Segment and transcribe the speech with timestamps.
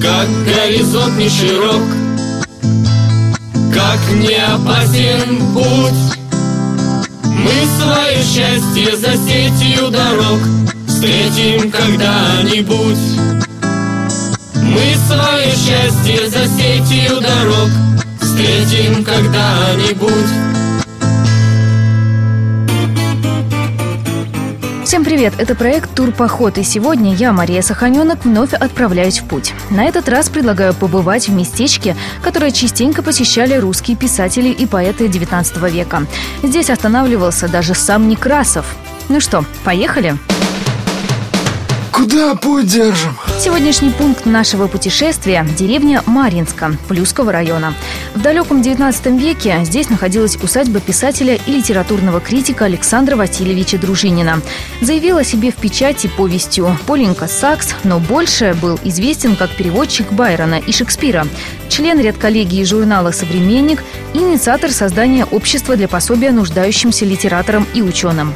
[0.00, 1.82] Как горизонт не широк
[3.72, 6.18] Как не опасен путь.
[7.24, 10.40] Мы свое счастье за сетью дорог
[10.86, 12.98] Встретим когда-нибудь.
[14.54, 17.70] Мы свое счастье за сетью дорог
[18.20, 20.87] Встретим когда-нибудь
[24.88, 25.34] Всем привет!
[25.36, 29.52] Это проект «Турпоход», и сегодня я, Мария Саханенок, вновь отправляюсь в путь.
[29.68, 35.70] На этот раз предлагаю побывать в местечке, которое частенько посещали русские писатели и поэты XIX
[35.70, 36.06] века.
[36.42, 38.64] Здесь останавливался даже сам Некрасов.
[39.10, 40.12] Ну что, поехали?
[40.12, 40.37] Поехали!
[41.98, 43.18] Куда путь держим?
[43.40, 47.74] Сегодняшний пункт нашего путешествия– деревня Маринска, Плюского района.
[48.14, 54.40] В далеком 19 веке здесь находилась усадьба писателя и литературного критика Александра Васильевича Дружинина.
[54.80, 60.60] Заявил о себе в печати повестью «Поленька Сакс», но больше был известен как переводчик Байрона
[60.64, 61.26] и Шекспира,
[61.68, 63.82] член редколлегии журнала «Современник»
[64.14, 68.34] инициатор создания общества для пособия нуждающимся литераторам и ученым.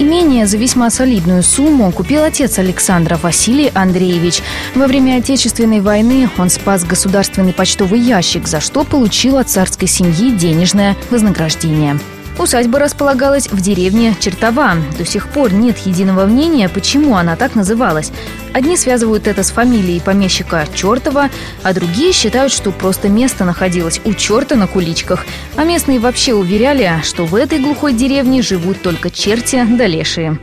[0.00, 4.42] Имение за весьма солидную сумму купил отец Александра Василий Андреевич.
[4.76, 10.30] Во время Отечественной войны он спас государственный почтовый ящик, за что получил от царской семьи
[10.30, 11.98] денежное вознаграждение.
[12.38, 14.76] Усадьба располагалась в деревне Чертова.
[14.96, 18.12] До сих пор нет единого мнения, почему она так называлась.
[18.52, 21.30] Одни связывают это с фамилией помещика Чертова,
[21.62, 25.26] а другие считают, что просто место находилось у черта на куличках.
[25.56, 30.38] А местные вообще уверяли, что в этой глухой деревне живут только черти да лешие.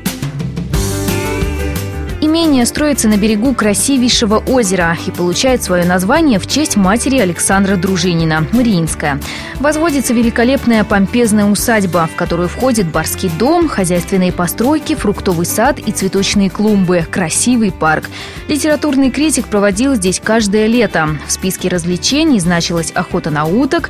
[2.35, 8.45] Имение строится на берегу красивейшего озера и получает свое название в честь матери Александра Дружинина–
[8.51, 9.21] Мариинская.
[9.61, 16.49] Возводится великолепная помпезная усадьба, в которую входит барский дом, хозяйственные постройки, фруктовый сад и цветочные
[16.49, 18.09] клумбы, красивый парк.
[18.49, 21.07] Литературный критик проводил здесь каждое лето.
[21.25, 23.89] В списке развлечений значилась охота на уток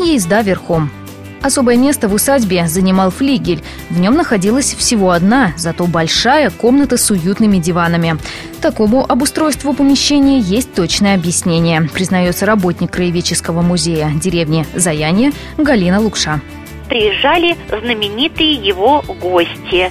[0.00, 0.90] и езда верхом.
[1.44, 3.62] Особое место в усадьбе занимал флигель.
[3.90, 8.16] В нем находилась всего одна, зато большая комната с уютными диванами.
[8.62, 16.40] Такому обустройству помещения есть точное объяснение, признается работник краеведческого музея деревни Заяние Галина Лукша
[16.88, 19.90] приезжали знаменитые его гости.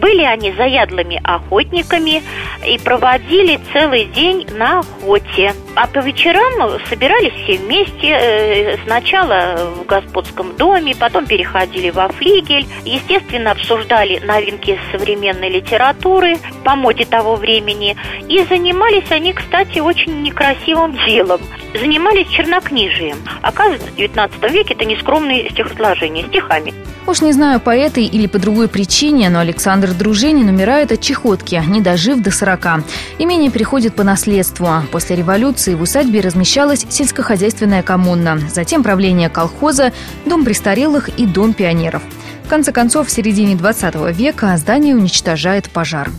[0.00, 2.22] Были они заядлыми охотниками
[2.66, 5.54] и проводили целый день на охоте.
[5.80, 12.66] А по вечерам собирались все вместе, э, сначала в господском доме, потом переходили во флигель.
[12.84, 17.96] Естественно, обсуждали новинки современной литературы по моде того времени.
[18.28, 21.40] И занимались они, кстати, очень некрасивым делом.
[21.80, 23.18] Занимались чернокнижием.
[23.40, 26.74] Оказывается, в XIX веке это нескромные стихосложения, стихами.
[27.08, 31.62] Уж не знаю, по этой или по другой причине, но Александр Дружинин умирает от чехотки,
[31.66, 32.84] не дожив до 40.
[33.18, 34.68] Имение переходит по наследству.
[34.92, 39.92] После революции в усадьбе размещалась сельскохозяйственная коммуна, затем правление колхоза,
[40.26, 42.02] дом престарелых и дом пионеров.
[42.44, 46.10] В конце концов, в середине 20 века здание уничтожает пожар.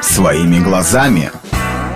[0.00, 1.30] Своими глазами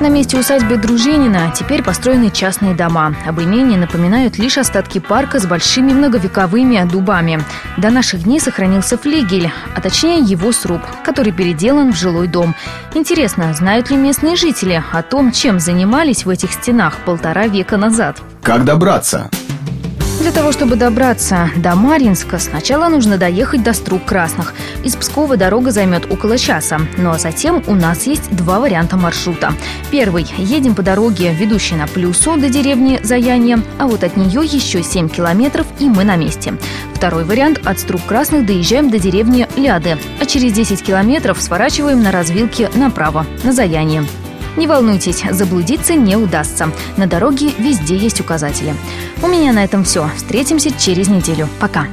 [0.03, 3.15] на месте усадьбы Дружинина теперь построены частные дома.
[3.25, 7.41] Об имении напоминают лишь остатки парка с большими многовековыми дубами.
[7.77, 12.57] До наших дней сохранился флигель, а точнее его сруб, который переделан в жилой дом.
[12.95, 18.21] Интересно, знают ли местные жители о том, чем занимались в этих стенах полтора века назад?
[18.43, 19.31] Как добраться?
[20.23, 24.55] Для того, чтобы добраться до Маринска, сначала нужно доехать до Струк Красных.
[24.85, 26.79] Из Пскова дорога займет около часа.
[26.97, 29.53] Ну а затем у нас есть два варианта маршрута.
[29.91, 30.25] Первый.
[30.39, 35.09] Едем по дороге, ведущей на Плюсу до деревни Заянье, а вот от нее еще 7
[35.09, 36.55] километров, и мы на месте.
[36.95, 37.61] Второй вариант.
[37.65, 43.27] От Струк Красных доезжаем до деревни Ляды, а через 10 километров сворачиваем на развилке направо,
[43.43, 44.05] на Заянье.
[44.57, 46.71] Не волнуйтесь, заблудиться не удастся.
[46.97, 48.75] На дороге везде есть указатели.
[49.23, 50.11] У меня на этом все.
[50.17, 51.49] Встретимся через неделю.
[51.59, 51.87] Пока.